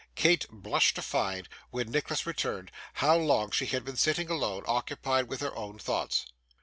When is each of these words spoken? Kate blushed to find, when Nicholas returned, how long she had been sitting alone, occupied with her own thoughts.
Kate 0.15 0.47
blushed 0.49 0.95
to 0.95 1.01
find, 1.03 1.47
when 1.69 1.91
Nicholas 1.91 2.25
returned, 2.25 2.71
how 2.93 3.15
long 3.15 3.51
she 3.51 3.67
had 3.67 3.85
been 3.85 3.97
sitting 3.97 4.31
alone, 4.31 4.63
occupied 4.65 5.27
with 5.29 5.41
her 5.41 5.55
own 5.55 5.77
thoughts. 5.77 6.25